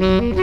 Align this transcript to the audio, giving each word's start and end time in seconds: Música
Música 0.00 0.41